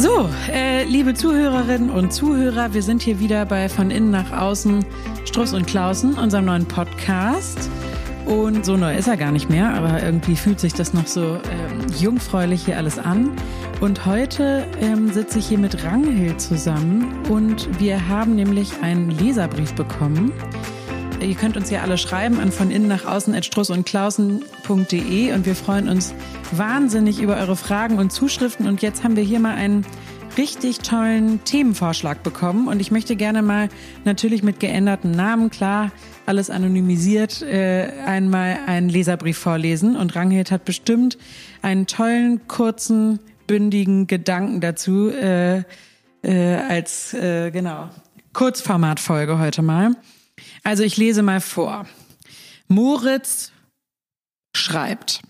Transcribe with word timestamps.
So, 0.00 0.30
äh, 0.52 0.84
liebe 0.84 1.12
Zuhörerinnen 1.12 1.90
und 1.90 2.12
Zuhörer, 2.12 2.72
wir 2.72 2.84
sind 2.84 3.02
hier 3.02 3.18
wieder 3.18 3.44
bei 3.44 3.68
Von 3.68 3.90
Innen 3.90 4.12
nach 4.12 4.30
Außen 4.30 4.84
Struss 5.24 5.52
und 5.52 5.66
Klausen, 5.66 6.14
unserem 6.14 6.44
neuen 6.44 6.66
Podcast. 6.66 7.68
Und 8.24 8.64
so 8.64 8.76
neu 8.76 8.96
ist 8.96 9.08
er 9.08 9.16
gar 9.16 9.32
nicht 9.32 9.50
mehr, 9.50 9.74
aber 9.74 10.00
irgendwie 10.00 10.36
fühlt 10.36 10.60
sich 10.60 10.72
das 10.72 10.94
noch 10.94 11.08
so 11.08 11.34
ähm, 11.34 11.84
jungfräulich 11.98 12.64
hier 12.64 12.76
alles 12.76 12.96
an. 12.96 13.32
Und 13.80 14.06
heute 14.06 14.68
ähm, 14.80 15.12
sitze 15.12 15.40
ich 15.40 15.48
hier 15.48 15.58
mit 15.58 15.82
Ranghild 15.82 16.40
zusammen 16.40 17.12
und 17.28 17.80
wir 17.80 18.06
haben 18.06 18.36
nämlich 18.36 18.80
einen 18.80 19.10
Leserbrief 19.10 19.74
bekommen. 19.74 20.32
Ihr 21.20 21.34
könnt 21.34 21.56
uns 21.56 21.70
ja 21.70 21.82
alle 21.82 21.98
schreiben 21.98 22.38
an 22.38 22.52
von 22.52 22.70
innen 22.70 22.86
nach 22.86 23.04
außen 23.04 23.34
at 23.34 23.44
struss 23.44 23.70
und 23.70 23.84
klausen.de 23.84 25.32
und 25.32 25.46
wir 25.46 25.54
freuen 25.56 25.88
uns 25.88 26.14
wahnsinnig 26.52 27.20
über 27.20 27.36
eure 27.36 27.56
Fragen 27.56 27.98
und 27.98 28.12
Zuschriften. 28.12 28.68
Und 28.68 28.82
jetzt 28.82 29.02
haben 29.02 29.16
wir 29.16 29.24
hier 29.24 29.40
mal 29.40 29.54
einen 29.54 29.84
richtig 30.36 30.78
tollen 30.78 31.42
Themenvorschlag 31.44 32.22
bekommen. 32.22 32.68
Und 32.68 32.80
ich 32.80 32.92
möchte 32.92 33.16
gerne 33.16 33.42
mal 33.42 33.68
natürlich 34.04 34.44
mit 34.44 34.60
geänderten 34.60 35.10
Namen, 35.10 35.50
klar, 35.50 35.90
alles 36.24 36.50
anonymisiert, 36.50 37.42
äh, 37.42 37.90
einmal 38.06 38.58
einen 38.66 38.88
Leserbrief 38.88 39.38
vorlesen. 39.38 39.96
Und 39.96 40.14
Ranghild 40.14 40.52
hat 40.52 40.64
bestimmt 40.64 41.18
einen 41.62 41.86
tollen, 41.86 42.46
kurzen, 42.46 43.18
bündigen 43.48 44.06
Gedanken 44.06 44.60
dazu 44.60 45.10
äh, 45.10 45.64
äh, 46.22 46.54
als, 46.68 47.12
äh, 47.14 47.50
genau, 47.50 47.88
Kurzformatfolge 48.32 49.38
heute 49.38 49.62
mal. 49.62 49.96
Also 50.68 50.82
ich 50.82 50.98
lese 50.98 51.22
mal 51.22 51.40
vor. 51.40 51.86
Moritz 52.66 53.52
schreibt. 54.54 55.22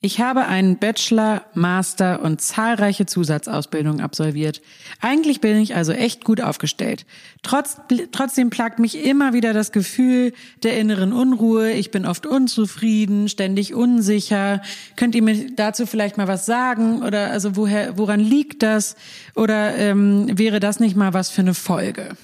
Ich 0.00 0.20
habe 0.22 0.46
einen 0.46 0.78
Bachelor, 0.78 1.44
Master 1.52 2.22
und 2.22 2.40
zahlreiche 2.40 3.04
Zusatzausbildungen 3.04 4.00
absolviert. 4.00 4.62
Eigentlich 5.02 5.42
bin 5.42 5.60
ich 5.60 5.74
also 5.74 5.92
echt 5.92 6.24
gut 6.24 6.40
aufgestellt. 6.40 7.04
Trotz, 7.42 7.76
trotzdem 8.10 8.48
plagt 8.48 8.78
mich 8.78 9.04
immer 9.04 9.34
wieder 9.34 9.52
das 9.52 9.70
Gefühl 9.70 10.32
der 10.62 10.78
inneren 10.78 11.12
Unruhe. 11.12 11.72
Ich 11.72 11.90
bin 11.90 12.06
oft 12.06 12.24
unzufrieden, 12.24 13.28
ständig 13.28 13.74
unsicher. 13.74 14.62
Könnt 14.96 15.14
ihr 15.14 15.22
mir 15.22 15.54
dazu 15.56 15.84
vielleicht 15.84 16.16
mal 16.16 16.26
was 16.26 16.46
sagen? 16.46 17.02
Oder 17.02 17.32
also 17.32 17.54
woher, 17.54 17.98
woran 17.98 18.20
liegt 18.20 18.62
das? 18.62 18.96
Oder 19.34 19.76
ähm, 19.76 20.38
wäre 20.38 20.58
das 20.58 20.80
nicht 20.80 20.96
mal 20.96 21.12
was 21.12 21.28
für 21.28 21.42
eine 21.42 21.52
Folge? 21.52 22.16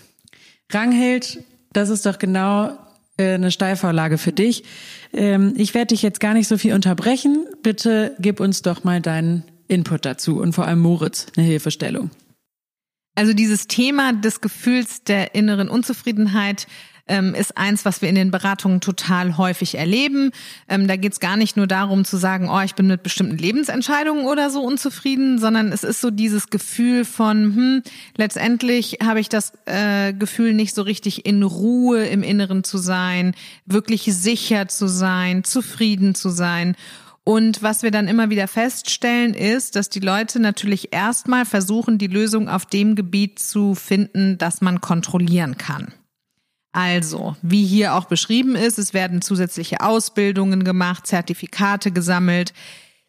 Rangheld, 0.72 1.44
das 1.76 1.90
ist 1.90 2.06
doch 2.06 2.18
genau 2.18 2.76
äh, 3.16 3.34
eine 3.34 3.50
Steilvorlage 3.50 4.18
für 4.18 4.32
dich. 4.32 4.64
Ähm, 5.12 5.54
ich 5.56 5.74
werde 5.74 5.88
dich 5.88 6.02
jetzt 6.02 6.20
gar 6.20 6.34
nicht 6.34 6.48
so 6.48 6.58
viel 6.58 6.74
unterbrechen. 6.74 7.46
Bitte 7.62 8.14
gib 8.18 8.40
uns 8.40 8.62
doch 8.62 8.84
mal 8.84 9.00
deinen 9.00 9.44
Input 9.68 10.04
dazu 10.04 10.40
und 10.40 10.54
vor 10.54 10.66
allem 10.66 10.80
Moritz 10.80 11.26
eine 11.36 11.46
Hilfestellung. 11.46 12.10
Also 13.14 13.32
dieses 13.32 13.68
Thema 13.68 14.12
des 14.12 14.40
Gefühls 14.40 15.04
der 15.04 15.34
inneren 15.34 15.68
Unzufriedenheit 15.68 16.66
ähm, 17.06 17.34
ist 17.34 17.56
eins, 17.56 17.84
was 17.84 18.02
wir 18.02 18.08
in 18.08 18.14
den 18.14 18.30
Beratungen 18.30 18.80
total 18.80 19.36
häufig 19.36 19.76
erleben. 19.76 20.30
Ähm, 20.68 20.88
da 20.88 20.96
geht 20.96 21.12
es 21.12 21.20
gar 21.20 21.36
nicht 21.36 21.56
nur 21.56 21.66
darum 21.66 22.04
zu 22.04 22.16
sagen, 22.16 22.48
oh, 22.48 22.60
ich 22.60 22.74
bin 22.74 22.86
mit 22.86 23.02
bestimmten 23.02 23.36
Lebensentscheidungen 23.36 24.26
oder 24.26 24.50
so 24.50 24.62
unzufrieden, 24.62 25.38
sondern 25.38 25.72
es 25.72 25.84
ist 25.84 26.00
so 26.00 26.10
dieses 26.10 26.50
Gefühl 26.50 27.04
von, 27.04 27.54
hm, 27.54 27.82
letztendlich 28.16 28.98
habe 29.02 29.20
ich 29.20 29.28
das 29.28 29.52
äh, 29.66 30.12
Gefühl, 30.12 30.54
nicht 30.54 30.74
so 30.74 30.82
richtig 30.82 31.26
in 31.26 31.42
Ruhe 31.42 32.06
im 32.06 32.22
Inneren 32.22 32.64
zu 32.64 32.78
sein, 32.78 33.34
wirklich 33.66 34.04
sicher 34.04 34.68
zu 34.68 34.86
sein, 34.86 35.44
zufrieden 35.44 36.14
zu 36.14 36.30
sein. 36.30 36.74
Und 37.24 37.62
was 37.62 37.82
wir 37.82 37.90
dann 37.90 38.06
immer 38.06 38.28
wieder 38.28 38.46
feststellen, 38.48 39.32
ist, 39.32 39.76
dass 39.76 39.88
die 39.88 40.00
Leute 40.00 40.40
natürlich 40.40 40.92
erstmal 40.92 41.46
versuchen, 41.46 41.96
die 41.96 42.06
Lösung 42.06 42.50
auf 42.50 42.66
dem 42.66 42.94
Gebiet 42.94 43.38
zu 43.38 43.74
finden, 43.74 44.36
das 44.36 44.60
man 44.60 44.82
kontrollieren 44.82 45.56
kann. 45.56 45.92
Also, 46.74 47.36
wie 47.40 47.64
hier 47.64 47.94
auch 47.94 48.06
beschrieben 48.06 48.56
ist, 48.56 48.80
es 48.80 48.94
werden 48.94 49.22
zusätzliche 49.22 49.80
Ausbildungen 49.80 50.64
gemacht, 50.64 51.06
Zertifikate 51.06 51.92
gesammelt. 51.92 52.52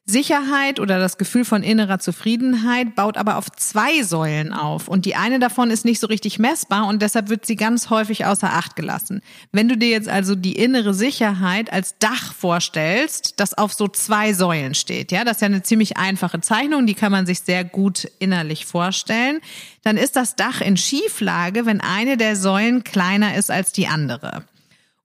Sicherheit 0.07 0.79
oder 0.79 0.99
das 0.99 1.17
Gefühl 1.17 1.45
von 1.45 1.63
innerer 1.63 1.97
Zufriedenheit 1.97 2.93
baut 2.93 3.17
aber 3.17 3.37
auf 3.37 3.49
zwei 3.49 4.03
Säulen 4.03 4.53
auf 4.53 4.87
und 4.87 5.05
die 5.05 5.15
eine 5.15 5.39
davon 5.39 5.71
ist 5.71 5.83
nicht 5.83 5.99
so 5.99 6.05
richtig 6.05 6.37
messbar 6.37 6.85
und 6.85 7.01
deshalb 7.01 7.29
wird 7.29 7.47
sie 7.47 7.55
ganz 7.55 7.89
häufig 7.89 8.23
außer 8.23 8.53
Acht 8.53 8.75
gelassen. 8.75 9.21
Wenn 9.51 9.67
du 9.67 9.75
dir 9.75 9.89
jetzt 9.89 10.07
also 10.07 10.35
die 10.35 10.53
innere 10.53 10.93
Sicherheit 10.93 11.73
als 11.73 11.97
Dach 11.97 12.33
vorstellst, 12.33 13.39
das 13.39 13.57
auf 13.57 13.73
so 13.73 13.87
zwei 13.87 14.33
Säulen 14.33 14.75
steht, 14.75 15.11
ja, 15.11 15.23
das 15.23 15.37
ist 15.37 15.41
ja 15.41 15.47
eine 15.47 15.63
ziemlich 15.63 15.97
einfache 15.97 16.39
Zeichnung, 16.39 16.85
die 16.85 16.93
kann 16.93 17.11
man 17.11 17.25
sich 17.25 17.39
sehr 17.39 17.63
gut 17.63 18.07
innerlich 18.19 18.67
vorstellen, 18.67 19.39
dann 19.81 19.97
ist 19.97 20.15
das 20.15 20.35
Dach 20.35 20.61
in 20.61 20.77
Schieflage, 20.77 21.65
wenn 21.65 21.81
eine 21.81 22.15
der 22.17 22.35
Säulen 22.35 22.83
kleiner 22.83 23.35
ist 23.35 23.49
als 23.49 23.71
die 23.71 23.87
andere. 23.87 24.43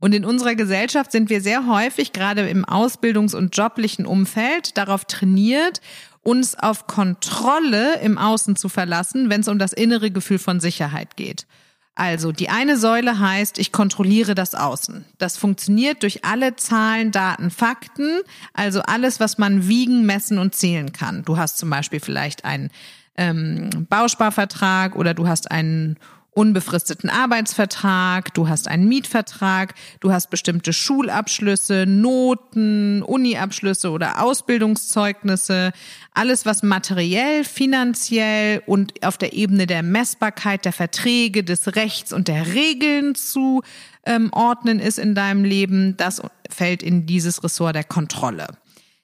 Und 0.01 0.15
in 0.15 0.25
unserer 0.25 0.55
Gesellschaft 0.55 1.13
sind 1.13 1.31
wir 1.31 1.41
sehr 1.41 1.67
häufig, 1.67 2.13
gerade 2.13 2.49
im 2.49 2.65
Ausbildungs- 2.65 3.37
und 3.37 3.57
joblichen 3.57 4.07
Umfeld, 4.07 4.77
darauf 4.77 5.05
trainiert, 5.05 5.81
uns 6.23 6.59
auf 6.59 6.87
Kontrolle 6.87 8.01
im 8.01 8.19
Außen 8.19 8.57
zu 8.57 8.69
verlassen, 8.69 9.31
wenn 9.31 9.43
es 9.43 9.49
um 9.49 9.59
das 9.59 9.73
innere 9.73 10.11
Gefühl 10.11 10.39
von 10.39 10.59
Sicherheit 10.61 11.17
geht. 11.17 11.47
Also 11.95 12.33
die 12.33 12.49
eine 12.49 12.79
Säule 12.79 13.19
heißt, 13.19 13.59
ich 13.59 13.73
kontrolliere 13.73 14.35
das 14.35 14.55
Außen. 14.55 15.05
Das 15.19 15.37
funktioniert 15.37 16.03
durch 16.03 16.25
alle 16.25 16.57
Zahlen, 16.57 17.11
Daten, 17.11 17.51
Fakten, 17.51 18.21
also 18.55 18.81
alles, 18.81 19.21
was 19.21 19.37
man 19.37 19.69
wiegen, 19.69 20.07
messen 20.07 20.39
und 20.39 20.55
zählen 20.55 20.93
kann. 20.93 21.25
Du 21.25 21.37
hast 21.37 21.59
zum 21.59 21.69
Beispiel 21.69 22.01
vielleicht 22.01 22.45
einen 22.45 22.71
ähm, 23.17 23.69
Bausparvertrag 23.91 24.97
oder 24.97 25.13
du 25.13 25.29
hast 25.29 25.51
einen 25.51 25.99
unbefristeten 26.33 27.11
Arbeitsvertrag, 27.11 28.33
du 28.35 28.49
hast 28.49 28.69
einen 28.69 28.89
Mietvertrag, 28.89 29.75
du 30.01 30.13
hast 30.13 30.31
bestimmte 30.31 30.73
Schulabschlüsse, 30.73 31.87
Noten, 31.87 33.03
Uniabschlüsse 33.03 33.91
oder 33.91 34.23
Ausbildungszeugnisse, 34.23 35.73
alles 36.15 36.47
was 36.47 36.63
materiell, 36.63 37.45
finanziell 37.45 38.63
und 38.67 39.05
auf 39.05 39.19
der 39.19 39.33
Ebene 39.33 39.67
der 39.67 39.83
Messbarkeit 39.83 40.65
der 40.65 40.73
Verträge, 40.73 41.43
des 41.43 41.75
Rechts 41.75 42.13
und 42.13 42.29
der 42.29 42.55
Regeln 42.55 43.15
zu 43.15 43.63
ähm, 44.05 44.31
ordnen 44.33 44.79
ist 44.79 44.99
in 44.99 45.15
deinem 45.15 45.45
Leben, 45.45 45.97
das 45.97 46.23
fällt 46.49 46.83
in 46.83 47.07
dieses 47.07 47.43
Ressort 47.43 47.75
der 47.75 47.85
Kontrolle. 47.85 48.49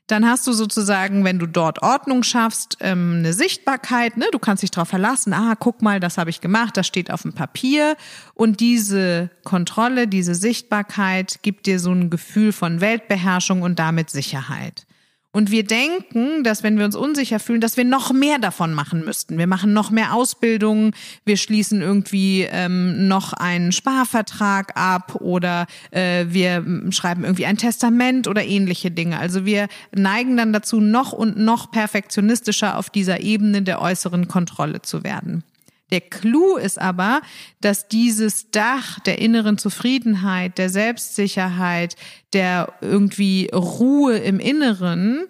Dann 0.07 0.25
hast 0.25 0.47
du 0.47 0.53
sozusagen, 0.53 1.25
wenn 1.25 1.41
du 1.41 1.47
dort 1.47 1.83
Ordnung 1.83 2.23
schaffst, 2.23 2.77
ähm, 2.81 3.17
eine 3.19 3.33
Sichtbarkeit. 3.33 4.17
Ne? 4.17 4.27
Du 4.31 4.39
kannst 4.39 4.63
dich 4.63 4.71
darauf 4.71 4.89
verlassen, 4.89 5.33
ah, 5.33 5.55
guck 5.59 5.83
mal, 5.83 5.99
das 5.99 6.17
habe 6.17 6.31
ich 6.31 6.41
gemacht, 6.41 6.77
das 6.77 6.87
steht 6.87 7.11
auf 7.11 7.23
dem 7.23 7.33
Papier. 7.33 7.97
Und 8.35 8.61
diese 8.61 9.31
Kontrolle, 9.43 10.07
diese 10.07 10.37
Sichtbarkeit 10.37 11.41
gibt 11.43 11.67
dir 11.67 11.81
so 11.81 11.91
ein 11.91 12.09
Gefühl 12.09 12.53
von 12.53 12.81
Weltbeherrschung 12.81 13.63
und 13.63 13.79
damit 13.79 14.11
Sicherheit. 14.11 14.87
Und 15.37 15.51
wir 15.51 15.65
denken, 15.65 16.45
dass 16.45 16.63
wenn 16.63 16.79
wir 16.79 16.87
uns 16.87 16.97
unsicher 16.97 17.39
fühlen, 17.39 17.61
dass 17.61 17.77
wir 17.77 17.85
noch 17.85 18.11
mehr 18.11 18.39
davon 18.39 18.73
machen 18.73 19.05
müssten. 19.05 19.37
Wir 19.37 19.47
machen 19.47 19.75
noch 19.75 19.91
mehr 19.91 20.15
Ausbildungen, 20.15 20.95
wir 21.27 21.37
schließen 21.37 21.83
irgendwie 21.83 22.49
ähm, 22.51 23.07
noch 23.07 23.35
einen 23.35 23.71
Sparvertrag 23.71 24.75
ab 24.79 25.17
oder 25.17 25.67
äh, 25.91 26.25
wir 26.31 26.65
schreiben 26.89 27.25
irgendwie 27.25 27.45
ein 27.45 27.59
Testament 27.59 28.29
oder 28.29 28.47
ähnliche 28.47 28.91
Dinge. 28.91 29.19
Also 29.19 29.45
wir 29.45 29.69
neigen 29.95 30.39
dann 30.39 30.55
dazu, 30.55 30.81
noch 30.81 31.13
und 31.13 31.37
noch 31.37 31.71
perfektionistischer 31.71 32.79
auf 32.79 32.89
dieser 32.89 33.21
Ebene 33.21 33.61
der 33.61 33.83
äußeren 33.83 34.29
Kontrolle 34.29 34.81
zu 34.81 35.05
werden. 35.05 35.45
Der 35.91 36.01
Clou 36.01 36.57
ist 36.57 36.81
aber, 36.81 37.21
dass 37.61 37.89
dieses 37.89 38.51
Dach 38.51 38.99
der 39.01 39.19
inneren 39.19 39.57
Zufriedenheit, 39.57 40.59
der 40.59 40.69
Selbstsicherheit, 40.69 41.95
der 42.33 42.73
irgendwie 42.81 43.49
Ruhe 43.53 44.17
im 44.17 44.41
Inneren 44.41 45.27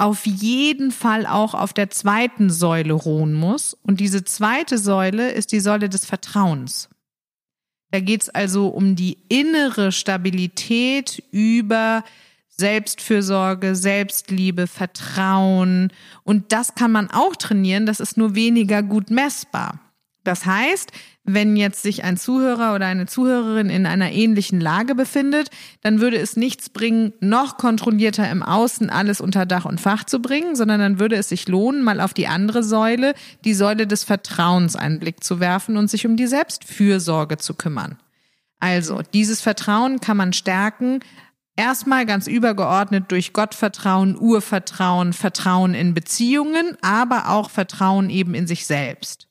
auf 0.00 0.24
jeden 0.24 0.92
Fall 0.92 1.26
auch 1.26 1.52
auf 1.54 1.72
der 1.72 1.90
zweiten 1.90 2.48
Säule 2.48 2.94
ruhen 2.94 3.34
muss. 3.34 3.76
Und 3.82 4.00
diese 4.00 4.24
zweite 4.24 4.78
Säule 4.78 5.30
ist 5.30 5.52
die 5.52 5.60
Säule 5.60 5.88
des 5.88 6.06
Vertrauens. 6.06 6.88
Da 7.90 8.00
geht 8.00 8.22
es 8.22 8.28
also 8.30 8.68
um 8.68 8.96
die 8.96 9.18
innere 9.28 9.92
Stabilität 9.92 11.22
über 11.32 12.02
Selbstfürsorge, 12.48 13.74
Selbstliebe, 13.74 14.66
Vertrauen. 14.66 15.92
Und 16.24 16.52
das 16.52 16.74
kann 16.74 16.92
man 16.92 17.10
auch 17.10 17.36
trainieren, 17.36 17.84
das 17.84 18.00
ist 18.00 18.16
nur 18.16 18.34
weniger 18.34 18.82
gut 18.82 19.10
messbar. 19.10 19.80
Das 20.24 20.46
heißt, 20.46 20.92
wenn 21.34 21.56
jetzt 21.56 21.82
sich 21.82 22.04
ein 22.04 22.16
Zuhörer 22.16 22.74
oder 22.74 22.86
eine 22.86 23.06
Zuhörerin 23.06 23.70
in 23.70 23.86
einer 23.86 24.10
ähnlichen 24.12 24.60
Lage 24.60 24.94
befindet, 24.94 25.50
dann 25.82 26.00
würde 26.00 26.18
es 26.18 26.36
nichts 26.36 26.68
bringen, 26.68 27.12
noch 27.20 27.56
kontrollierter 27.56 28.30
im 28.30 28.42
Außen 28.42 28.90
alles 28.90 29.20
unter 29.20 29.46
Dach 29.46 29.64
und 29.64 29.80
Fach 29.80 30.04
zu 30.04 30.20
bringen, 30.20 30.56
sondern 30.56 30.80
dann 30.80 30.98
würde 30.98 31.16
es 31.16 31.28
sich 31.28 31.48
lohnen, 31.48 31.82
mal 31.82 32.00
auf 32.00 32.14
die 32.14 32.26
andere 32.26 32.62
Säule, 32.62 33.14
die 33.44 33.54
Säule 33.54 33.86
des 33.86 34.04
Vertrauens 34.04 34.76
einen 34.76 35.00
Blick 35.00 35.24
zu 35.24 35.40
werfen 35.40 35.76
und 35.76 35.88
sich 35.90 36.06
um 36.06 36.16
die 36.16 36.26
Selbstfürsorge 36.26 37.38
zu 37.38 37.54
kümmern. 37.54 37.98
Also, 38.58 39.00
dieses 39.14 39.40
Vertrauen 39.40 40.00
kann 40.00 40.16
man 40.16 40.32
stärken, 40.32 41.00
Erstmal 41.56 42.06
ganz 42.06 42.26
übergeordnet 42.26 43.12
durch 43.12 43.34
Gottvertrauen, 43.34 44.16
Urvertrauen, 44.18 45.12
Vertrauen 45.12 45.74
in 45.74 45.92
Beziehungen, 45.92 46.78
aber 46.80 47.28
auch 47.28 47.50
Vertrauen 47.50 48.08
eben 48.08 48.32
in 48.32 48.46
sich 48.46 48.66
selbst. 48.66 49.29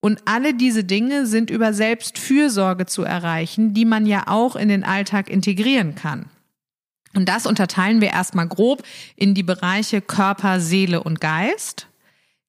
Und 0.00 0.22
alle 0.26 0.54
diese 0.54 0.84
Dinge 0.84 1.26
sind 1.26 1.50
über 1.50 1.72
Selbstfürsorge 1.72 2.86
zu 2.86 3.02
erreichen, 3.02 3.74
die 3.74 3.84
man 3.84 4.06
ja 4.06 4.24
auch 4.26 4.54
in 4.54 4.68
den 4.68 4.84
Alltag 4.84 5.28
integrieren 5.28 5.94
kann. 5.94 6.26
Und 7.14 7.28
das 7.28 7.46
unterteilen 7.46 8.00
wir 8.00 8.08
erstmal 8.10 8.46
grob 8.46 8.82
in 9.16 9.34
die 9.34 9.42
Bereiche 9.42 10.00
Körper, 10.00 10.60
Seele 10.60 11.02
und 11.02 11.20
Geist. 11.20 11.88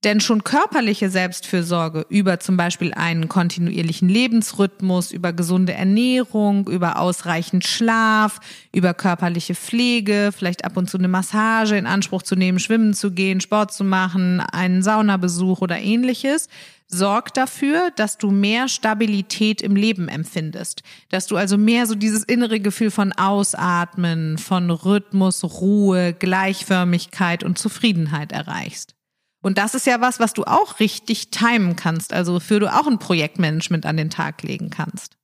Denn 0.06 0.22
schon 0.22 0.46
körperliche 0.46 1.10
Selbstfürsorge 1.10 2.06
über 2.08 2.40
zum 2.40 2.56
Beispiel 2.56 2.94
einen 2.94 3.28
kontinuierlichen 3.28 4.08
Lebensrhythmus, 4.08 5.12
über 5.12 5.34
gesunde 5.34 5.74
Ernährung, 5.74 6.70
über 6.70 7.00
ausreichend 7.00 7.66
Schlaf, 7.66 8.40
über 8.74 8.94
körperliche 8.94 9.56
Pflege, 9.56 10.32
vielleicht 10.34 10.64
ab 10.64 10.78
und 10.78 10.90
zu 10.90 10.98
eine 10.98 11.10
Massage 11.10 11.76
in 11.76 11.86
Anspruch 11.86 12.22
zu 12.22 12.38
nehmen, 12.38 12.60
schwimmen 12.60 12.94
zu 12.94 13.12
gehen, 13.12 13.42
Sport 13.42 13.74
zu 13.74 13.84
machen, 13.84 14.40
einen 14.40 14.84
Saunabesuch 14.84 15.60
oder 15.60 15.78
ähnliches, 15.80 16.48
sorgt 16.90 17.38
dafür, 17.38 17.92
dass 17.96 18.18
du 18.18 18.32
mehr 18.32 18.68
Stabilität 18.68 19.62
im 19.62 19.76
Leben 19.76 20.10
empfindest. 20.10 20.82
Dass 21.10 21.28
du 21.28 21.38
also 21.38 21.58
mehr 21.58 21.86
so 21.86 21.96
dieses 21.96 22.24
innere 22.24 22.60
Gefühl 22.60 22.92
von 22.92 23.14
Ausatmen, 23.14 24.38
von 24.38 24.72
Rhythmus, 24.72 25.44
Ruhe, 25.44 26.14
Gleichförmigkeit 26.14 27.44
und 27.44 27.60
Zufriedenheit 27.60 28.32
erreichst. 28.32 28.96
Und 29.42 29.58
das 29.58 29.76
ist 29.76 29.86
ja 29.86 30.02
was, 30.02 30.20
was 30.20 30.34
du 30.34 30.44
auch 30.44 30.80
richtig 30.80 31.30
timen 31.30 31.76
kannst, 31.76 32.12
also 32.12 32.34
wofür 32.34 32.60
du 32.60 32.74
auch 32.74 32.88
ein 32.88 33.00
Projektmanagement 33.00 33.86
an 33.86 33.96
den 33.96 34.10
Tag 34.10 34.42
legen 34.44 34.70
kannst. 34.70 35.16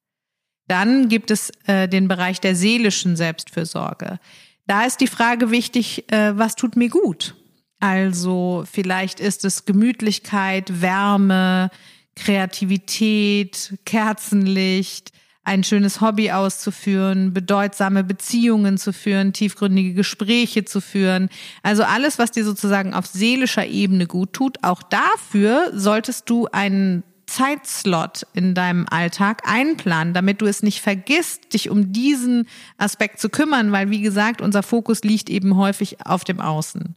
Dann 0.68 1.10
gibt 1.10 1.32
es 1.32 1.52
äh, 1.66 1.90
den 1.90 2.08
Bereich 2.08 2.40
der 2.40 2.56
seelischen 2.56 3.16
Selbstfürsorge. 3.16 4.20
Da 4.68 4.86
ist 4.86 5.02
die 5.02 5.08
Frage 5.08 5.52
wichtig, 5.52 6.12
äh, 6.12 6.38
was 6.38 6.56
tut 6.56 6.76
mir 6.76 6.90
gut? 6.90 7.36
Also 7.80 8.64
vielleicht 8.72 9.20
ist 9.20 9.46
es 9.46 9.66
Gemütlichkeit, 9.66 10.82
Wärme, 10.82 11.70
Kreativität, 12.16 13.78
Kerzenlicht, 13.86 15.12
ein 15.44 15.64
schönes 15.64 16.02
Hobby 16.02 16.32
auszuführen, 16.32 17.32
bedeutsame 17.32 18.04
Beziehungen 18.04 18.78
zu 18.78 18.92
führen, 18.92 19.32
tiefgründige 19.32 19.94
Gespräche 19.94 20.66
zu 20.66 20.82
führen. 20.82 21.30
Also 21.62 21.84
alles, 21.84 22.18
was 22.18 22.32
dir 22.32 22.44
sozusagen 22.44 22.94
auf 22.94 23.06
seelischer 23.06 23.66
Ebene 23.68 24.08
gut 24.08 24.34
tut, 24.34 24.64
auch 24.64 24.82
dafür 24.82 25.72
solltest 25.74 26.30
du 26.30 26.48
einen 26.48 27.04
Zeitslot 27.28 28.26
in 28.34 28.56
deinem 28.56 28.88
Alltag 28.90 29.44
einplanen, 29.46 30.14
damit 30.14 30.42
du 30.42 30.46
es 30.46 30.64
nicht 30.64 30.82
vergisst, 30.82 31.54
dich 31.54 31.70
um 31.70 31.92
diesen 31.92 32.48
Aspekt 32.78 33.20
zu 33.20 33.30
kümmern, 33.30 33.72
weil 33.72 33.90
wie 33.90 34.02
gesagt, 34.02 34.42
unser 34.42 34.64
Fokus 34.64 35.04
liegt 35.04 35.30
eben 35.30 35.58
häufig 35.58 36.06
auf 36.06 36.24
dem 36.24 36.40
Außen. 36.40 36.96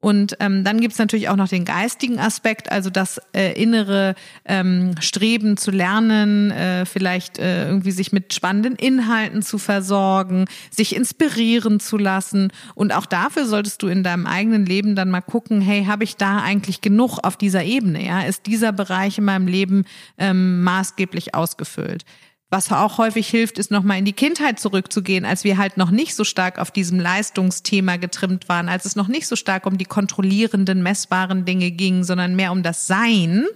Und 0.00 0.36
ähm, 0.40 0.64
dann 0.64 0.80
gibt's 0.80 0.98
natürlich 0.98 1.28
auch 1.28 1.36
noch 1.36 1.48
den 1.48 1.66
geistigen 1.66 2.18
Aspekt, 2.18 2.72
also 2.72 2.88
das 2.88 3.20
äh, 3.34 3.52
innere 3.60 4.14
ähm, 4.46 4.94
Streben 5.00 5.58
zu 5.58 5.70
lernen, 5.70 6.50
äh, 6.50 6.86
vielleicht 6.86 7.38
äh, 7.38 7.66
irgendwie 7.66 7.90
sich 7.90 8.10
mit 8.10 8.32
spannenden 8.32 8.76
Inhalten 8.76 9.42
zu 9.42 9.58
versorgen, 9.58 10.46
sich 10.70 10.96
inspirieren 10.96 11.80
zu 11.80 11.98
lassen. 11.98 12.50
Und 12.74 12.94
auch 12.94 13.04
dafür 13.04 13.44
solltest 13.44 13.82
du 13.82 13.88
in 13.88 14.02
deinem 14.02 14.26
eigenen 14.26 14.64
Leben 14.64 14.96
dann 14.96 15.10
mal 15.10 15.20
gucken, 15.20 15.60
hey, 15.60 15.84
habe 15.84 16.04
ich 16.04 16.16
da 16.16 16.40
eigentlich 16.40 16.80
genug 16.80 17.18
auf 17.22 17.36
dieser 17.36 17.64
Ebene? 17.64 18.02
Ja, 18.02 18.22
ist 18.22 18.46
dieser 18.46 18.72
Bereich 18.72 19.18
in 19.18 19.24
meinem 19.24 19.48
Leben 19.48 19.84
ähm, 20.16 20.62
maßgeblich 20.62 21.34
ausgefüllt? 21.34 22.06
Was 22.52 22.72
auch 22.72 22.98
häufig 22.98 23.28
hilft, 23.28 23.60
ist 23.60 23.70
nochmal 23.70 23.98
in 23.98 24.04
die 24.04 24.12
Kindheit 24.12 24.58
zurückzugehen, 24.58 25.24
als 25.24 25.44
wir 25.44 25.56
halt 25.56 25.76
noch 25.76 25.92
nicht 25.92 26.16
so 26.16 26.24
stark 26.24 26.58
auf 26.58 26.72
diesem 26.72 26.98
Leistungsthema 26.98 27.96
getrimmt 27.96 28.48
waren, 28.48 28.68
als 28.68 28.86
es 28.86 28.96
noch 28.96 29.06
nicht 29.06 29.28
so 29.28 29.36
stark 29.36 29.66
um 29.66 29.78
die 29.78 29.84
kontrollierenden, 29.84 30.82
messbaren 30.82 31.44
Dinge 31.44 31.70
ging, 31.70 32.02
sondern 32.02 32.34
mehr 32.34 32.50
um 32.50 32.64
das 32.64 32.88
Sein 32.88 33.46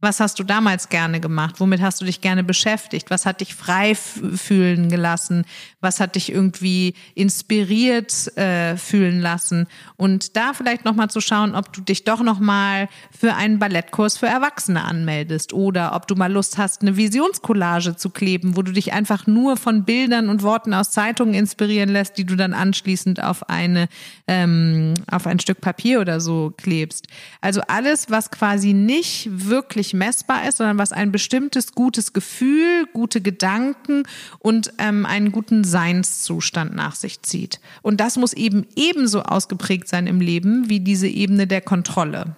was 0.00 0.20
hast 0.20 0.38
du 0.38 0.44
damals 0.44 0.90
gerne 0.90 1.18
gemacht? 1.18 1.56
Womit 1.58 1.80
hast 1.80 2.00
du 2.00 2.04
dich 2.04 2.20
gerne 2.20 2.44
beschäftigt? 2.44 3.10
Was 3.10 3.26
hat 3.26 3.40
dich 3.40 3.56
frei 3.56 3.96
fühlen 3.96 4.88
gelassen? 4.88 5.44
Was 5.80 5.98
hat 5.98 6.14
dich 6.14 6.30
irgendwie 6.30 6.94
inspiriert 7.16 8.36
äh, 8.36 8.76
fühlen 8.76 9.20
lassen? 9.20 9.66
Und 9.96 10.36
da 10.36 10.52
vielleicht 10.52 10.84
nochmal 10.84 11.10
zu 11.10 11.20
schauen, 11.20 11.56
ob 11.56 11.72
du 11.72 11.80
dich 11.80 12.04
doch 12.04 12.22
nochmal 12.22 12.88
für 13.10 13.34
einen 13.34 13.58
Ballettkurs 13.58 14.16
für 14.16 14.28
Erwachsene 14.28 14.84
anmeldest 14.84 15.52
oder 15.52 15.96
ob 15.96 16.06
du 16.06 16.14
mal 16.14 16.32
Lust 16.32 16.58
hast, 16.58 16.82
eine 16.82 16.96
Visionscollage 16.96 17.96
zu 17.96 18.10
kleben, 18.10 18.56
wo 18.56 18.62
du 18.62 18.70
dich 18.70 18.92
einfach 18.92 19.26
nur 19.26 19.56
von 19.56 19.84
Bildern 19.84 20.28
und 20.28 20.44
Worten 20.44 20.74
aus 20.74 20.92
Zeitungen 20.92 21.34
inspirieren 21.34 21.88
lässt, 21.88 22.18
die 22.18 22.24
du 22.24 22.36
dann 22.36 22.54
anschließend 22.54 23.20
auf 23.20 23.48
eine 23.48 23.88
ähm, 24.28 24.94
auf 25.10 25.26
ein 25.26 25.40
Stück 25.40 25.60
Papier 25.60 26.00
oder 26.00 26.20
so 26.20 26.52
klebst. 26.56 27.08
Also 27.40 27.62
alles, 27.66 28.10
was 28.10 28.30
quasi 28.30 28.74
nicht 28.74 29.28
wirklich 29.32 29.87
nicht 29.88 29.94
messbar 29.98 30.46
ist, 30.46 30.58
sondern 30.58 30.78
was 30.78 30.92
ein 30.92 31.12
bestimmtes 31.12 31.72
gutes 31.72 32.12
Gefühl, 32.12 32.86
gute 32.92 33.20
Gedanken 33.20 34.02
und 34.38 34.72
ähm, 34.78 35.06
einen 35.06 35.32
guten 35.32 35.64
Seinszustand 35.64 36.74
nach 36.74 36.94
sich 36.94 37.22
zieht. 37.22 37.60
Und 37.82 38.00
das 38.00 38.16
muss 38.16 38.34
eben 38.34 38.66
ebenso 38.76 39.22
ausgeprägt 39.22 39.88
sein 39.88 40.06
im 40.06 40.20
Leben 40.20 40.68
wie 40.68 40.80
diese 40.80 41.08
Ebene 41.08 41.46
der 41.46 41.62
Kontrolle. 41.62 42.36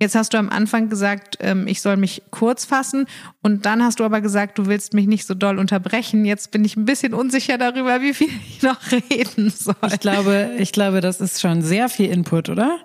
Jetzt 0.00 0.16
hast 0.16 0.34
du 0.34 0.38
am 0.38 0.48
Anfang 0.48 0.88
gesagt, 0.88 1.38
ähm, 1.40 1.66
ich 1.68 1.80
soll 1.80 1.96
mich 1.96 2.22
kurz 2.30 2.64
fassen 2.64 3.06
und 3.40 3.64
dann 3.66 3.84
hast 3.84 4.00
du 4.00 4.04
aber 4.04 4.20
gesagt, 4.20 4.58
du 4.58 4.66
willst 4.66 4.94
mich 4.94 5.06
nicht 5.06 5.26
so 5.26 5.34
doll 5.34 5.58
unterbrechen. 5.58 6.24
Jetzt 6.24 6.50
bin 6.50 6.64
ich 6.64 6.76
ein 6.76 6.84
bisschen 6.84 7.14
unsicher 7.14 7.56
darüber, 7.56 8.02
wie 8.02 8.12
viel 8.12 8.28
ich 8.48 8.62
noch 8.62 8.80
reden 9.10 9.50
soll. 9.50 9.76
Ich 9.86 10.00
glaube, 10.00 10.50
ich 10.58 10.72
glaube, 10.72 11.00
das 11.00 11.20
ist 11.20 11.40
schon 11.40 11.62
sehr 11.62 11.88
viel 11.88 12.10
Input, 12.10 12.48
oder? 12.48 12.80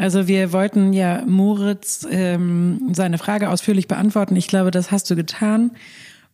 Also 0.00 0.26
wir 0.26 0.54
wollten 0.54 0.94
ja 0.94 1.22
Moritz 1.26 2.06
ähm, 2.10 2.88
seine 2.94 3.18
Frage 3.18 3.50
ausführlich 3.50 3.86
beantworten. 3.86 4.34
Ich 4.34 4.48
glaube, 4.48 4.70
das 4.70 4.90
hast 4.90 5.10
du 5.10 5.14
getan. 5.14 5.72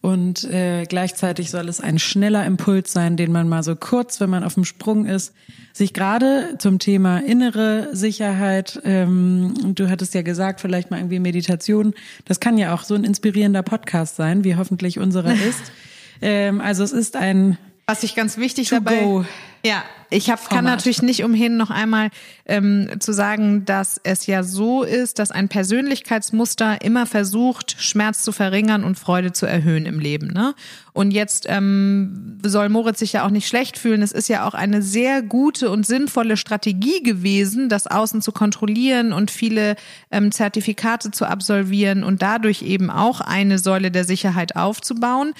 Und 0.00 0.44
äh, 0.44 0.84
gleichzeitig 0.84 1.50
soll 1.50 1.68
es 1.68 1.80
ein 1.80 1.98
schneller 1.98 2.46
Impuls 2.46 2.92
sein, 2.92 3.16
den 3.16 3.32
man 3.32 3.48
mal 3.48 3.64
so 3.64 3.74
kurz, 3.74 4.20
wenn 4.20 4.30
man 4.30 4.44
auf 4.44 4.54
dem 4.54 4.64
Sprung 4.64 5.04
ist, 5.04 5.34
sich 5.72 5.92
gerade 5.94 6.54
zum 6.58 6.78
Thema 6.78 7.18
innere 7.18 7.88
Sicherheit, 7.90 8.80
ähm, 8.84 9.54
du 9.74 9.90
hattest 9.90 10.14
ja 10.14 10.22
gesagt, 10.22 10.60
vielleicht 10.60 10.92
mal 10.92 10.98
irgendwie 10.98 11.18
Meditation, 11.18 11.92
das 12.24 12.38
kann 12.38 12.58
ja 12.58 12.72
auch 12.72 12.84
so 12.84 12.94
ein 12.94 13.02
inspirierender 13.02 13.64
Podcast 13.64 14.14
sein, 14.14 14.44
wie 14.44 14.54
hoffentlich 14.54 15.00
unserer 15.00 15.34
ist. 15.48 15.72
ähm, 16.22 16.60
also 16.60 16.84
es 16.84 16.92
ist 16.92 17.16
ein 17.16 17.58
was 17.88 18.02
ich 18.02 18.16
ganz 18.16 18.36
wichtig 18.36 18.70
dabei. 18.70 18.98
Go. 18.98 19.24
Ja, 19.64 19.84
ich 20.10 20.30
hab, 20.30 20.48
kann 20.48 20.64
natürlich 20.64 21.02
nicht 21.02 21.24
umhin, 21.24 21.56
noch 21.56 21.70
einmal 21.70 22.10
ähm, 22.44 22.88
zu 23.00 23.12
sagen, 23.12 23.64
dass 23.64 24.00
es 24.04 24.26
ja 24.26 24.44
so 24.44 24.84
ist, 24.84 25.18
dass 25.18 25.32
ein 25.32 25.48
Persönlichkeitsmuster 25.48 26.82
immer 26.82 27.06
versucht, 27.06 27.74
Schmerz 27.78 28.22
zu 28.22 28.30
verringern 28.30 28.84
und 28.84 28.98
Freude 28.98 29.32
zu 29.32 29.46
erhöhen 29.46 29.84
im 29.84 29.98
Leben. 29.98 30.28
Ne? 30.28 30.54
Und 30.92 31.10
jetzt 31.10 31.46
ähm, 31.48 32.38
soll 32.44 32.68
Moritz 32.68 33.00
sich 33.00 33.14
ja 33.14 33.26
auch 33.26 33.30
nicht 33.30 33.48
schlecht 33.48 33.78
fühlen. 33.78 34.02
Es 34.02 34.12
ist 34.12 34.28
ja 34.28 34.46
auch 34.46 34.54
eine 34.54 34.80
sehr 34.80 35.22
gute 35.22 35.70
und 35.70 35.84
sinnvolle 35.84 36.36
Strategie 36.36 37.02
gewesen, 37.02 37.68
das 37.68 37.88
Außen 37.88 38.22
zu 38.22 38.30
kontrollieren 38.30 39.12
und 39.12 39.32
viele 39.32 39.74
ähm, 40.12 40.30
Zertifikate 40.30 41.10
zu 41.10 41.26
absolvieren 41.26 42.04
und 42.04 42.22
dadurch 42.22 42.62
eben 42.62 42.90
auch 42.90 43.20
eine 43.20 43.58
Säule 43.58 43.90
der 43.90 44.04
Sicherheit 44.04 44.54
aufzubauen. 44.54 45.34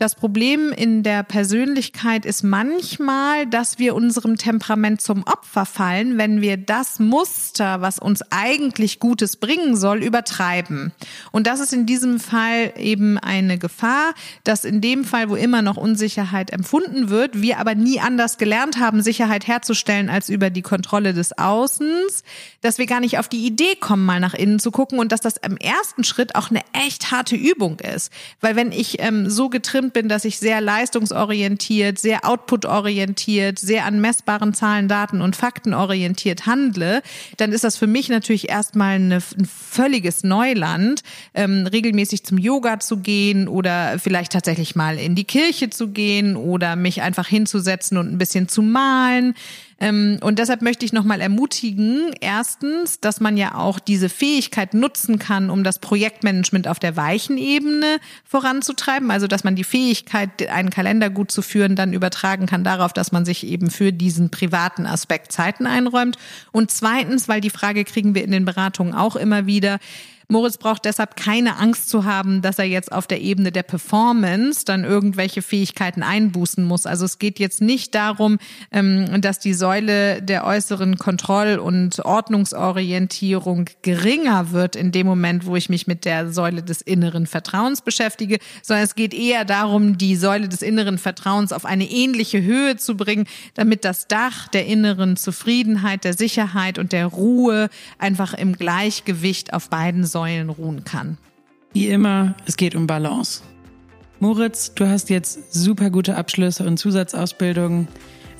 Das 0.00 0.14
Problem 0.14 0.70
in 0.70 1.02
der 1.02 1.24
Persönlichkeit 1.24 2.24
ist 2.24 2.44
manchmal, 2.44 3.48
dass 3.48 3.80
wir 3.80 3.96
unserem 3.96 4.36
Temperament 4.36 5.00
zum 5.00 5.24
Opfer 5.24 5.66
fallen, 5.66 6.16
wenn 6.16 6.40
wir 6.40 6.56
das 6.56 7.00
Muster, 7.00 7.80
was 7.80 7.98
uns 7.98 8.22
eigentlich 8.30 9.00
Gutes 9.00 9.34
bringen 9.34 9.76
soll, 9.76 10.04
übertreiben. 10.04 10.92
Und 11.32 11.48
das 11.48 11.58
ist 11.58 11.72
in 11.72 11.84
diesem 11.84 12.20
Fall 12.20 12.74
eben 12.78 13.18
eine 13.18 13.58
Gefahr, 13.58 14.14
dass 14.44 14.64
in 14.64 14.80
dem 14.80 15.04
Fall, 15.04 15.30
wo 15.30 15.34
immer 15.34 15.62
noch 15.62 15.76
Unsicherheit 15.76 16.52
empfunden 16.52 17.08
wird, 17.08 17.42
wir 17.42 17.58
aber 17.58 17.74
nie 17.74 17.98
anders 17.98 18.38
gelernt 18.38 18.78
haben, 18.78 19.02
Sicherheit 19.02 19.48
herzustellen 19.48 20.10
als 20.10 20.28
über 20.28 20.50
die 20.50 20.62
Kontrolle 20.62 21.12
des 21.12 21.36
Außens, 21.36 22.22
dass 22.60 22.78
wir 22.78 22.86
gar 22.86 23.00
nicht 23.00 23.18
auf 23.18 23.26
die 23.26 23.44
Idee 23.44 23.74
kommen, 23.80 24.06
mal 24.06 24.20
nach 24.20 24.34
innen 24.34 24.60
zu 24.60 24.70
gucken 24.70 25.00
und 25.00 25.10
dass 25.10 25.22
das 25.22 25.38
im 25.38 25.56
ersten 25.56 26.04
Schritt 26.04 26.36
auch 26.36 26.50
eine 26.50 26.60
echt 26.72 27.10
harte 27.10 27.34
Übung 27.34 27.80
ist. 27.80 28.12
Weil 28.40 28.54
wenn 28.54 28.70
ich 28.70 29.02
ähm, 29.02 29.28
so 29.28 29.48
getrimmt 29.48 29.87
getrimmt 29.88 29.92
bin, 29.92 30.08
dass 30.08 30.24
ich 30.24 30.38
sehr 30.38 30.60
leistungsorientiert, 30.60 31.98
sehr 31.98 32.24
outputorientiert, 32.24 33.58
sehr 33.58 33.84
an 33.84 34.00
messbaren 34.00 34.54
Zahlen, 34.54 34.88
Daten 34.88 35.20
und 35.20 35.36
Fakten 35.36 35.74
orientiert 35.74 36.46
handle, 36.46 37.02
dann 37.36 37.52
ist 37.52 37.64
das 37.64 37.76
für 37.76 37.86
mich 37.86 38.08
natürlich 38.08 38.48
erstmal 38.48 38.96
eine, 38.96 39.16
ein 39.16 39.46
völliges 39.46 40.24
Neuland, 40.24 41.02
ähm, 41.34 41.66
regelmäßig 41.66 42.24
zum 42.24 42.38
Yoga 42.38 42.80
zu 42.80 42.98
gehen 42.98 43.48
oder 43.48 43.98
vielleicht 43.98 44.32
tatsächlich 44.32 44.76
mal 44.76 44.98
in 44.98 45.14
die 45.14 45.24
Kirche 45.24 45.70
zu 45.70 45.88
gehen 45.88 46.36
oder 46.36 46.76
mich 46.76 47.02
einfach 47.02 47.26
hinzusetzen 47.26 47.98
und 47.98 48.12
ein 48.12 48.18
bisschen 48.18 48.48
zu 48.48 48.62
malen. 48.62 49.34
Ähm, 49.80 50.18
und 50.22 50.38
deshalb 50.38 50.62
möchte 50.62 50.84
ich 50.84 50.92
nochmal 50.92 51.20
ermutigen, 51.20 52.10
erstens, 52.20 53.00
dass 53.00 53.20
man 53.20 53.36
ja 53.36 53.54
auch 53.54 53.78
diese 53.78 54.08
Fähigkeit 54.08 54.74
nutzen 54.74 55.18
kann, 55.18 55.50
um 55.50 55.62
das 55.62 55.78
Projektmanagement 55.78 56.66
auf 56.66 56.80
der 56.80 56.96
weichen 56.96 57.38
Ebene 57.38 57.98
voranzutreiben. 58.24 59.10
Also, 59.10 59.26
dass 59.26 59.44
man 59.44 59.54
die 59.54 59.64
Fähigkeit, 59.64 60.48
einen 60.48 60.70
Kalender 60.70 61.10
gut 61.10 61.30
zu 61.30 61.42
führen, 61.42 61.76
dann 61.76 61.92
übertragen 61.92 62.46
kann 62.46 62.64
darauf, 62.64 62.92
dass 62.92 63.12
man 63.12 63.24
sich 63.24 63.46
eben 63.46 63.70
für 63.70 63.92
diesen 63.92 64.30
privaten 64.30 64.86
Aspekt 64.86 65.30
Zeiten 65.30 65.66
einräumt. 65.66 66.16
Und 66.50 66.70
zweitens, 66.70 67.28
weil 67.28 67.40
die 67.40 67.50
Frage 67.50 67.84
kriegen 67.84 68.14
wir 68.14 68.24
in 68.24 68.32
den 68.32 68.44
Beratungen 68.44 68.94
auch 68.94 69.14
immer 69.14 69.46
wieder, 69.46 69.78
Moritz 70.30 70.58
braucht 70.58 70.84
deshalb 70.84 71.16
keine 71.16 71.56
Angst 71.56 71.88
zu 71.88 72.04
haben, 72.04 72.42
dass 72.42 72.58
er 72.58 72.66
jetzt 72.66 72.92
auf 72.92 73.06
der 73.06 73.22
Ebene 73.22 73.50
der 73.50 73.62
Performance 73.62 74.62
dann 74.66 74.84
irgendwelche 74.84 75.40
Fähigkeiten 75.40 76.02
einbußen 76.02 76.62
muss. 76.64 76.84
Also 76.84 77.06
es 77.06 77.18
geht 77.18 77.38
jetzt 77.38 77.62
nicht 77.62 77.94
darum, 77.94 78.36
ähm, 78.70 79.22
dass 79.22 79.38
die 79.38 79.54
Säule 79.54 80.20
der 80.20 80.44
äußeren 80.44 80.98
Kontroll- 80.98 81.58
und 81.58 82.04
Ordnungsorientierung 82.04 83.70
geringer 83.80 84.52
wird 84.52 84.76
in 84.76 84.92
dem 84.92 85.06
Moment, 85.06 85.46
wo 85.46 85.56
ich 85.56 85.70
mich 85.70 85.86
mit 85.86 86.04
der 86.04 86.30
Säule 86.30 86.62
des 86.62 86.82
inneren 86.82 87.26
Vertrauens 87.26 87.80
beschäftige, 87.80 88.38
sondern 88.60 88.84
es 88.84 88.94
geht 88.94 89.14
eher 89.14 89.46
darum, 89.46 89.96
die 89.96 90.14
Säule 90.14 90.50
des 90.50 90.60
inneren 90.60 90.98
Vertrauens 90.98 91.54
auf 91.54 91.64
eine 91.64 91.88
ähnliche 91.88 92.42
Höhe 92.42 92.76
zu 92.76 92.98
bringen, 92.98 93.26
damit 93.54 93.86
das 93.86 94.08
Dach 94.08 94.48
der 94.48 94.66
inneren 94.66 95.16
Zufriedenheit, 95.16 96.04
der 96.04 96.12
Sicherheit 96.12 96.78
und 96.78 96.92
der 96.92 97.06
Ruhe 97.06 97.70
einfach 97.96 98.34
im 98.34 98.52
Gleichgewicht 98.52 99.54
auf 99.54 99.70
beiden 99.70 100.04
Säulen 100.04 100.17
Säulen 100.18 100.50
ruhen 100.50 100.82
kann. 100.82 101.16
Wie 101.72 101.86
immer, 101.86 102.34
es 102.44 102.56
geht 102.56 102.74
um 102.74 102.88
Balance. 102.88 103.42
Moritz, 104.18 104.74
du 104.74 104.88
hast 104.88 105.10
jetzt 105.10 105.54
super 105.54 105.90
gute 105.90 106.16
Abschlüsse 106.16 106.66
und 106.66 106.76
Zusatzausbildungen 106.76 107.86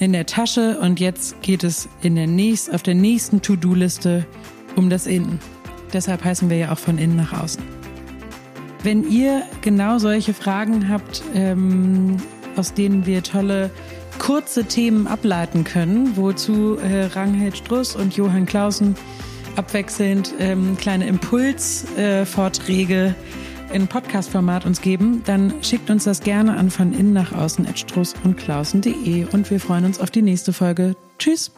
in 0.00 0.12
der 0.12 0.26
Tasche 0.26 0.80
und 0.80 0.98
jetzt 0.98 1.40
geht 1.40 1.62
es 1.62 1.88
in 2.02 2.16
der 2.16 2.26
nächst, 2.26 2.74
auf 2.74 2.82
der 2.82 2.96
nächsten 2.96 3.42
To-Do-Liste 3.42 4.26
um 4.74 4.90
das 4.90 5.06
Innen. 5.06 5.38
Deshalb 5.92 6.24
heißen 6.24 6.50
wir 6.50 6.56
ja 6.56 6.72
auch 6.72 6.78
von 6.78 6.98
innen 6.98 7.14
nach 7.14 7.32
außen. 7.44 7.62
Wenn 8.82 9.08
ihr 9.08 9.42
genau 9.60 9.98
solche 9.98 10.34
Fragen 10.34 10.88
habt, 10.88 11.22
ähm, 11.32 12.16
aus 12.56 12.74
denen 12.74 13.06
wir 13.06 13.22
tolle 13.22 13.70
kurze 14.18 14.64
Themen 14.64 15.06
ableiten 15.06 15.62
können, 15.62 16.16
wozu 16.16 16.76
äh, 16.78 17.04
Ranghild 17.04 17.56
Struss 17.56 17.94
und 17.94 18.16
Johann 18.16 18.46
Clausen 18.46 18.96
abwechselnd 19.58 20.32
ähm, 20.38 20.78
kleine 20.78 21.06
Impulsvorträge 21.06 23.14
äh, 23.14 23.74
in 23.74 23.86
Podcast-Format 23.86 24.64
uns 24.64 24.80
geben, 24.80 25.22
dann 25.26 25.52
schickt 25.62 25.90
uns 25.90 26.04
das 26.04 26.20
gerne 26.20 26.56
an 26.56 26.70
von 26.70 26.94
innen 26.94 27.12
nach 27.12 27.32
außen 27.32 27.66
at 27.66 27.78
struss 27.78 28.14
und 28.24 28.38
klausen.de 28.38 29.26
und 29.26 29.50
wir 29.50 29.60
freuen 29.60 29.84
uns 29.84 30.00
auf 30.00 30.10
die 30.10 30.22
nächste 30.22 30.54
Folge. 30.54 30.96
Tschüss! 31.18 31.52